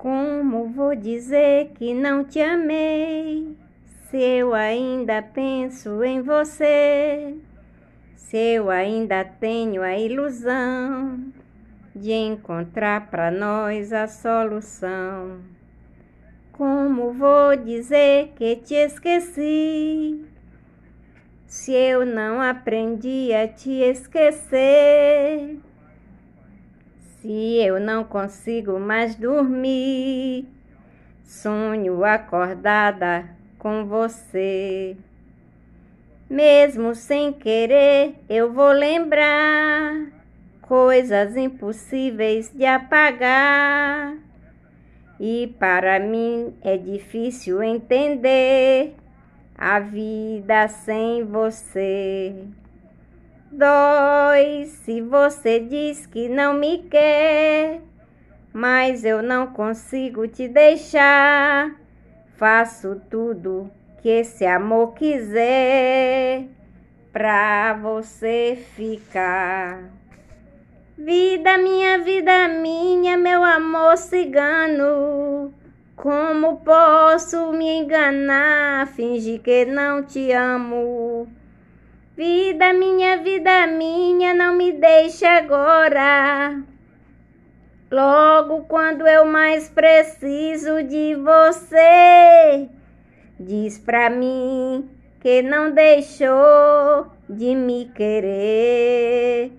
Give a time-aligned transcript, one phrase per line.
[0.00, 3.54] Como vou dizer que não te amei?
[4.08, 7.34] Se eu ainda penso em você,
[8.16, 11.22] se eu ainda tenho a ilusão
[11.94, 15.42] de encontrar para nós a solução.
[16.50, 20.24] Como vou dizer que te esqueci?
[21.46, 25.58] Se eu não aprendi a te esquecer,
[27.20, 30.46] se eu não consigo mais dormir,
[31.22, 34.96] sonho acordada com você.
[36.28, 40.06] Mesmo sem querer, eu vou lembrar
[40.62, 44.16] coisas impossíveis de apagar.
[45.18, 48.94] E para mim é difícil entender
[49.58, 52.34] a vida sem você.
[53.52, 57.80] Dói se você diz que não me quer,
[58.52, 61.74] mas eu não consigo te deixar.
[62.36, 63.68] Faço tudo
[64.00, 66.44] que esse amor quiser
[67.12, 69.82] pra você ficar.
[70.96, 75.52] Vida minha, vida minha, meu amor cigano.
[75.96, 81.39] Como posso me enganar, fingir que não te amo?
[82.20, 86.62] Vida minha, vida minha, não me deixe agora.
[87.90, 92.68] Logo quando eu mais preciso de você,
[93.38, 94.86] diz pra mim
[95.18, 99.52] que não deixou de me querer.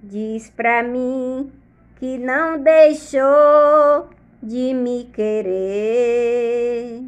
[0.00, 1.50] Diz pra mim
[1.96, 4.10] que não deixou
[4.40, 7.02] de me querer.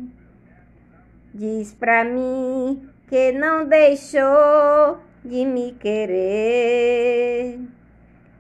[1.33, 7.61] Diz pra mim que não deixou de me querer.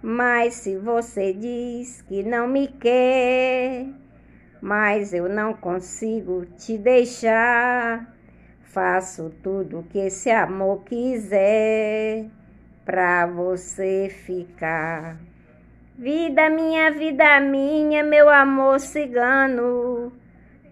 [0.00, 3.84] Mas se você diz que não me quer,
[4.62, 8.16] mas eu não consigo te deixar,
[8.62, 12.30] faço tudo que esse amor quiser
[12.82, 15.18] pra você ficar.
[15.98, 20.21] Vida minha, vida minha, meu amor cigano.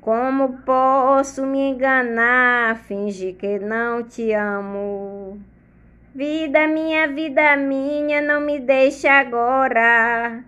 [0.00, 5.38] Como posso me enganar, fingir que não te amo?
[6.15, 10.43] Vida minha, vida minha, não me deixe agora.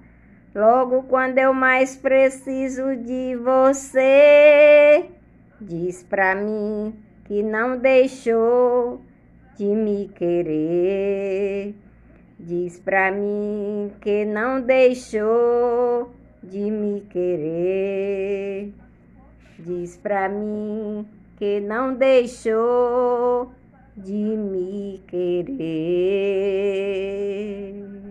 [0.55, 5.05] Logo quando eu mais preciso de você,
[5.61, 6.95] diz pra mim
[7.27, 9.03] que não deixou
[9.59, 11.75] de me querer.
[12.41, 16.11] Diz pra mim que não deixou
[16.43, 18.73] de me querer.
[19.65, 21.07] Diz pra mim
[21.37, 23.53] que não deixou
[23.97, 25.63] de me querer.